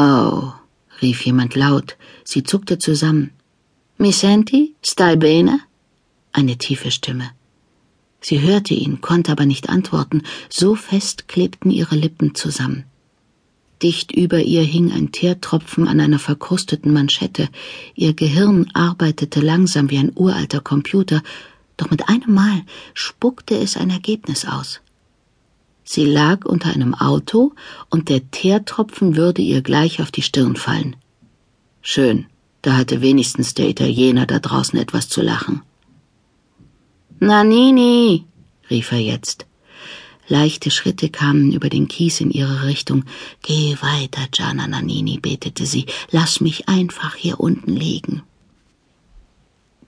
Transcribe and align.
Oh, 0.00 0.52
rief 1.02 1.26
jemand 1.26 1.56
laut. 1.56 1.96
Sie 2.22 2.44
zuckte 2.44 2.78
zusammen. 2.78 3.32
Mi 3.96 4.12
senti? 4.12 4.76
Stai 4.80 5.16
bene? 5.16 5.58
Eine 6.30 6.56
tiefe 6.56 6.92
Stimme. 6.92 7.32
Sie 8.20 8.40
hörte 8.40 8.74
ihn, 8.74 9.00
konnte 9.00 9.32
aber 9.32 9.44
nicht 9.44 9.68
antworten, 9.68 10.22
so 10.48 10.76
fest 10.76 11.26
klebten 11.26 11.72
ihre 11.72 11.96
Lippen 11.96 12.36
zusammen. 12.36 12.84
Dicht 13.82 14.12
über 14.12 14.40
ihr 14.40 14.62
hing 14.62 14.92
ein 14.92 15.10
Teertropfen 15.10 15.88
an 15.88 15.98
einer 15.98 16.20
verkrusteten 16.20 16.92
Manschette. 16.92 17.48
Ihr 17.96 18.14
Gehirn 18.14 18.70
arbeitete 18.74 19.40
langsam 19.40 19.90
wie 19.90 19.98
ein 19.98 20.12
uralter 20.14 20.60
Computer, 20.60 21.24
doch 21.76 21.90
mit 21.90 22.08
einem 22.08 22.34
Mal 22.34 22.62
spuckte 22.94 23.56
es 23.58 23.76
ein 23.76 23.90
Ergebnis 23.90 24.44
aus. 24.44 24.80
Sie 25.90 26.04
lag 26.04 26.44
unter 26.44 26.68
einem 26.68 26.92
Auto 26.92 27.54
und 27.88 28.10
der 28.10 28.30
Teertropfen 28.30 29.16
würde 29.16 29.40
ihr 29.40 29.62
gleich 29.62 30.02
auf 30.02 30.10
die 30.10 30.20
Stirn 30.20 30.54
fallen. 30.54 30.96
Schön, 31.80 32.26
da 32.60 32.76
hatte 32.76 33.00
wenigstens 33.00 33.54
der 33.54 33.70
Italiener 33.70 34.26
da 34.26 34.38
draußen 34.38 34.78
etwas 34.78 35.08
zu 35.08 35.22
lachen. 35.22 35.62
Nanini, 37.20 38.26
rief 38.68 38.92
er 38.92 38.98
jetzt. 38.98 39.46
Leichte 40.26 40.70
Schritte 40.70 41.08
kamen 41.08 41.52
über 41.52 41.70
den 41.70 41.88
Kies 41.88 42.20
in 42.20 42.30
ihre 42.30 42.66
Richtung. 42.66 43.04
Geh 43.40 43.74
weiter, 43.80 44.26
Gianna 44.30 44.66
Nannini, 44.66 45.16
betete 45.18 45.64
sie. 45.64 45.86
Lass 46.10 46.42
mich 46.42 46.68
einfach 46.68 47.14
hier 47.14 47.40
unten 47.40 47.74
liegen. 47.74 48.20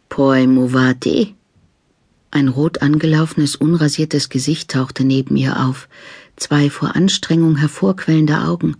Poi 0.09 0.46
muvati. 0.46 1.34
Ein 2.30 2.48
rot 2.48 2.82
angelaufenes, 2.82 3.56
unrasiertes 3.56 4.28
Gesicht 4.28 4.70
tauchte 4.70 5.04
neben 5.04 5.36
ihr 5.36 5.66
auf, 5.66 5.88
zwei 6.36 6.70
vor 6.70 6.94
Anstrengung 6.94 7.56
hervorquellende 7.56 8.38
Augen, 8.38 8.76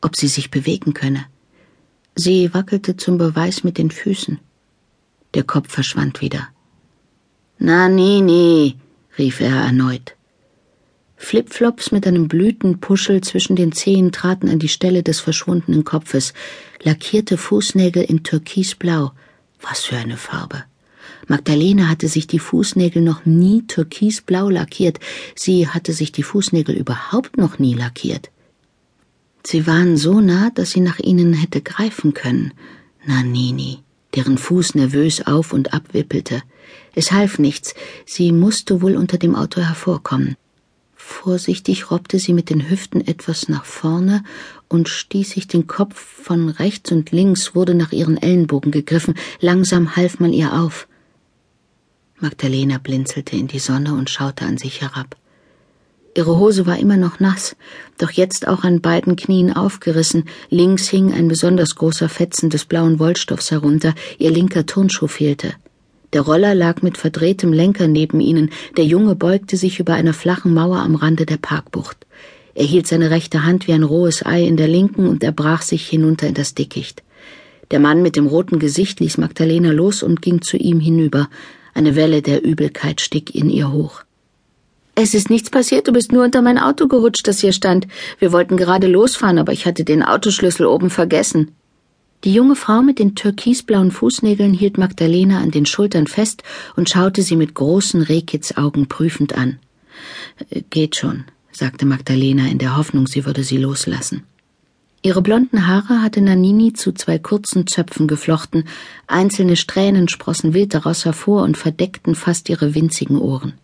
ob 0.00 0.16
sie 0.16 0.28
sich 0.28 0.50
bewegen 0.50 0.94
könne. 0.94 1.26
Sie 2.14 2.54
wackelte 2.54 2.96
zum 2.96 3.18
Beweis 3.18 3.64
mit 3.64 3.76
den 3.76 3.90
Füßen. 3.90 4.38
Der 5.34 5.44
Kopf 5.44 5.70
verschwand 5.70 6.22
wieder. 6.22 6.48
Nannini, 7.58 8.76
rief 9.18 9.40
er 9.40 9.54
erneut. 9.54 10.16
Flipflops 11.16 11.92
mit 11.92 12.06
einem 12.06 12.28
Blütenpuschel 12.28 13.22
zwischen 13.22 13.56
den 13.56 13.72
Zehen 13.72 14.12
traten 14.12 14.48
an 14.48 14.58
die 14.58 14.68
Stelle 14.68 15.02
des 15.02 15.20
verschwundenen 15.20 15.84
Kopfes, 15.84 16.34
lackierte 16.82 17.36
Fußnägel 17.36 18.02
in 18.02 18.22
türkisblau. 18.22 19.12
Was 19.60 19.84
für 19.84 19.96
eine 19.96 20.16
Farbe. 20.16 20.64
Magdalena 21.26 21.88
hatte 21.88 22.08
sich 22.08 22.26
die 22.26 22.38
Fußnägel 22.38 23.02
noch 23.02 23.26
nie 23.26 23.62
türkisblau 23.62 24.48
lackiert, 24.48 25.00
sie 25.34 25.68
hatte 25.68 25.92
sich 25.92 26.12
die 26.12 26.22
Fußnägel 26.22 26.76
überhaupt 26.76 27.36
noch 27.36 27.58
nie 27.58 27.74
lackiert. 27.74 28.30
Sie 29.44 29.66
waren 29.66 29.96
so 29.96 30.20
nah, 30.20 30.50
dass 30.50 30.70
sie 30.70 30.80
nach 30.80 30.98
ihnen 30.98 31.32
hätte 31.32 31.60
greifen 31.60 32.14
können. 32.14 32.52
Nanini, 33.06 33.78
deren 34.14 34.38
Fuß 34.38 34.74
nervös 34.74 35.26
auf 35.26 35.52
und 35.52 35.72
ab 35.72 35.92
wippelte. 35.92 36.42
Es 36.94 37.12
half 37.12 37.38
nichts, 37.38 37.74
sie 38.04 38.32
musste 38.32 38.82
wohl 38.82 38.96
unter 38.96 39.18
dem 39.18 39.34
Auto 39.34 39.60
hervorkommen. 39.60 40.36
Vorsichtig 40.94 41.90
robbte 41.92 42.18
sie 42.18 42.32
mit 42.32 42.50
den 42.50 42.68
Hüften 42.68 43.06
etwas 43.06 43.48
nach 43.48 43.64
vorne 43.64 44.24
und 44.68 44.88
stieß 44.88 45.30
sich 45.30 45.46
den 45.46 45.68
Kopf 45.68 45.96
von 45.96 46.48
rechts 46.48 46.90
und 46.90 47.12
links, 47.12 47.54
wurde 47.54 47.74
nach 47.74 47.92
ihren 47.92 48.16
Ellenbogen 48.16 48.72
gegriffen. 48.72 49.14
Langsam 49.40 49.94
half 49.94 50.18
man 50.18 50.32
ihr 50.32 50.54
auf. 50.54 50.88
Magdalena 52.18 52.78
blinzelte 52.78 53.36
in 53.36 53.46
die 53.46 53.58
Sonne 53.58 53.92
und 53.92 54.08
schaute 54.08 54.46
an 54.46 54.56
sich 54.56 54.80
herab. 54.80 55.16
Ihre 56.16 56.38
Hose 56.38 56.64
war 56.64 56.78
immer 56.78 56.96
noch 56.96 57.20
nass, 57.20 57.56
doch 57.98 58.10
jetzt 58.10 58.48
auch 58.48 58.64
an 58.64 58.80
beiden 58.80 59.16
Knien 59.16 59.52
aufgerissen. 59.52 60.24
Links 60.48 60.88
hing 60.88 61.12
ein 61.12 61.28
besonders 61.28 61.74
großer 61.74 62.08
Fetzen 62.08 62.48
des 62.48 62.64
blauen 62.64 62.98
Wollstoffs 62.98 63.50
herunter, 63.50 63.94
ihr 64.18 64.30
linker 64.30 64.64
Turnschuh 64.64 65.08
fehlte. 65.08 65.52
Der 66.14 66.22
Roller 66.22 66.54
lag 66.54 66.80
mit 66.80 66.96
verdrehtem 66.96 67.52
Lenker 67.52 67.86
neben 67.86 68.20
ihnen, 68.20 68.48
der 68.78 68.86
Junge 68.86 69.14
beugte 69.14 69.58
sich 69.58 69.78
über 69.78 69.92
einer 69.92 70.14
flachen 70.14 70.54
Mauer 70.54 70.78
am 70.78 70.94
Rande 70.94 71.26
der 71.26 71.36
Parkbucht. 71.36 72.06
Er 72.54 72.64
hielt 72.64 72.86
seine 72.86 73.10
rechte 73.10 73.44
Hand 73.44 73.66
wie 73.66 73.74
ein 73.74 73.82
rohes 73.82 74.24
Ei 74.24 74.46
in 74.46 74.56
der 74.56 74.68
linken 74.68 75.06
und 75.06 75.22
er 75.22 75.32
brach 75.32 75.60
sich 75.60 75.86
hinunter 75.86 76.28
in 76.28 76.34
das 76.34 76.54
Dickicht. 76.54 77.02
Der 77.70 77.80
Mann 77.80 78.00
mit 78.00 78.16
dem 78.16 78.26
roten 78.26 78.58
Gesicht 78.58 79.00
ließ 79.00 79.18
Magdalena 79.18 79.72
los 79.72 80.02
und 80.02 80.22
ging 80.22 80.40
zu 80.40 80.56
ihm 80.56 80.80
hinüber. 80.80 81.28
Eine 81.76 81.94
Welle 81.94 82.22
der 82.22 82.42
Übelkeit 82.42 83.02
stieg 83.02 83.34
in 83.34 83.50
ihr 83.50 83.70
hoch. 83.70 84.00
Es 84.94 85.12
ist 85.12 85.28
nichts 85.28 85.50
passiert, 85.50 85.86
du 85.86 85.92
bist 85.92 86.10
nur 86.10 86.24
unter 86.24 86.40
mein 86.40 86.56
Auto 86.56 86.88
gerutscht, 86.88 87.28
das 87.28 87.40
hier 87.40 87.52
stand. 87.52 87.86
Wir 88.18 88.32
wollten 88.32 88.56
gerade 88.56 88.86
losfahren, 88.86 89.38
aber 89.38 89.52
ich 89.52 89.66
hatte 89.66 89.84
den 89.84 90.02
Autoschlüssel 90.02 90.64
oben 90.64 90.88
vergessen. 90.88 91.52
Die 92.24 92.32
junge 92.32 92.56
Frau 92.56 92.80
mit 92.80 92.98
den 92.98 93.14
türkisblauen 93.14 93.90
Fußnägeln 93.90 94.54
hielt 94.54 94.78
Magdalena 94.78 95.40
an 95.40 95.50
den 95.50 95.66
Schultern 95.66 96.06
fest 96.06 96.44
und 96.76 96.88
schaute 96.88 97.20
sie 97.20 97.36
mit 97.36 97.52
großen 97.52 98.00
Rehkitzaugen 98.00 98.88
prüfend 98.88 99.36
an. 99.36 99.58
Äh, 100.48 100.62
geht 100.70 100.96
schon, 100.96 101.24
sagte 101.52 101.84
Magdalena 101.84 102.46
in 102.46 102.56
der 102.56 102.78
Hoffnung, 102.78 103.06
sie 103.06 103.26
würde 103.26 103.44
sie 103.44 103.58
loslassen. 103.58 104.22
Ihre 105.02 105.22
blonden 105.22 105.66
Haare 105.66 106.02
hatte 106.02 106.20
Nanini 106.20 106.72
zu 106.72 106.92
zwei 106.92 107.18
kurzen 107.18 107.66
Zöpfen 107.66 108.08
geflochten, 108.08 108.64
einzelne 109.06 109.56
Strähnen 109.56 110.08
sprossen 110.08 110.52
wild 110.52 110.74
daraus 110.74 111.04
hervor 111.04 111.42
und 111.42 111.56
verdeckten 111.56 112.14
fast 112.14 112.48
ihre 112.48 112.74
winzigen 112.74 113.18
Ohren. 113.18 113.54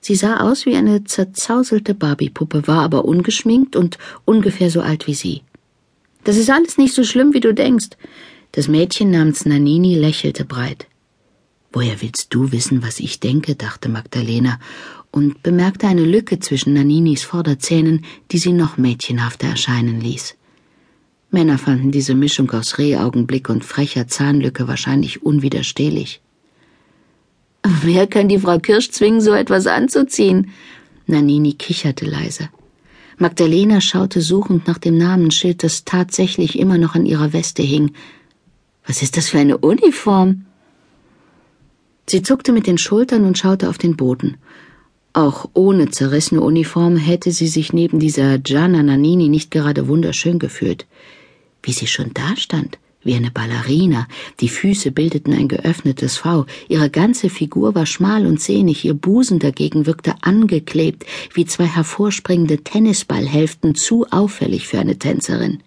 Sie 0.00 0.14
sah 0.14 0.40
aus 0.40 0.66
wie 0.66 0.74
eine 0.74 1.04
zerzauselte 1.04 1.94
Barbiepuppe, 1.94 2.66
war 2.66 2.82
aber 2.82 3.04
ungeschminkt 3.04 3.76
und 3.76 3.98
ungefähr 4.24 4.70
so 4.70 4.80
alt 4.80 5.06
wie 5.06 5.14
sie. 5.14 5.42
Das 6.24 6.36
ist 6.36 6.50
alles 6.50 6.78
nicht 6.78 6.94
so 6.94 7.04
schlimm, 7.04 7.34
wie 7.34 7.40
du 7.40 7.52
denkst. 7.52 7.90
Das 8.52 8.68
Mädchen 8.68 9.10
namens 9.10 9.44
Nanini 9.44 9.94
lächelte 9.94 10.44
breit. 10.44 10.86
Woher 11.72 12.02
willst 12.02 12.34
du 12.34 12.52
wissen, 12.52 12.82
was 12.82 13.00
ich 13.00 13.20
denke? 13.20 13.54
dachte 13.54 13.88
Magdalena 13.88 14.58
und 15.10 15.42
bemerkte 15.42 15.86
eine 15.86 16.04
Lücke 16.04 16.38
zwischen 16.38 16.74
Naninis 16.74 17.22
Vorderzähnen, 17.22 18.04
die 18.30 18.38
sie 18.38 18.52
noch 18.52 18.76
mädchenhafter 18.76 19.48
erscheinen 19.48 20.00
ließ. 20.00 20.34
Männer 21.32 21.56
fanden 21.56 21.90
diese 21.90 22.14
Mischung 22.14 22.50
aus 22.50 22.76
Rehaugenblick 22.76 23.48
und 23.48 23.64
frecher 23.64 24.06
Zahnlücke 24.06 24.68
wahrscheinlich 24.68 25.22
unwiderstehlich. 25.22 26.20
Wer 27.82 28.06
kann 28.06 28.28
die 28.28 28.38
Frau 28.38 28.58
Kirsch 28.58 28.90
zwingen, 28.90 29.22
so 29.22 29.32
etwas 29.32 29.66
anzuziehen? 29.66 30.50
Nanini 31.06 31.54
kicherte 31.54 32.04
leise. 32.04 32.50
Magdalena 33.16 33.80
schaute 33.80 34.20
suchend 34.20 34.66
nach 34.66 34.78
dem 34.78 34.98
Namensschild, 34.98 35.62
das 35.62 35.84
tatsächlich 35.84 36.58
immer 36.58 36.76
noch 36.76 36.94
an 36.94 37.06
ihrer 37.06 37.32
Weste 37.32 37.62
hing. 37.62 37.92
Was 38.86 39.00
ist 39.00 39.16
das 39.16 39.28
für 39.30 39.38
eine 39.38 39.56
Uniform? 39.56 40.44
Sie 42.06 42.22
zuckte 42.22 42.52
mit 42.52 42.66
den 42.66 42.78
Schultern 42.78 43.24
und 43.24 43.38
schaute 43.38 43.70
auf 43.70 43.78
den 43.78 43.96
Boden. 43.96 44.36
Auch 45.14 45.48
ohne 45.54 45.88
zerrissene 45.90 46.40
Uniform 46.42 46.96
hätte 46.96 47.30
sie 47.30 47.48
sich 47.48 47.72
neben 47.72 48.00
dieser 48.00 48.38
Gianna 48.38 48.82
Nannini 48.82 49.28
nicht 49.28 49.50
gerade 49.50 49.88
wunderschön 49.88 50.38
gefühlt. 50.38 50.86
Wie 51.62 51.72
sie 51.72 51.86
schon 51.86 52.12
dastand, 52.12 52.78
wie 53.04 53.14
eine 53.14 53.30
Ballerina, 53.30 54.06
die 54.40 54.48
Füße 54.48 54.92
bildeten 54.92 55.32
ein 55.32 55.48
geöffnetes 55.48 56.16
V, 56.16 56.46
ihre 56.68 56.90
ganze 56.90 57.30
Figur 57.30 57.74
war 57.74 57.86
schmal 57.86 58.26
und 58.26 58.40
sehnig, 58.40 58.84
ihr 58.84 58.94
Busen 58.94 59.38
dagegen 59.38 59.86
wirkte 59.86 60.14
angeklebt, 60.22 61.04
wie 61.34 61.44
zwei 61.44 61.66
hervorspringende 61.66 62.58
Tennisballhälften, 62.58 63.74
zu 63.74 64.06
auffällig 64.10 64.68
für 64.68 64.78
eine 64.78 64.98
Tänzerin. 64.98 65.62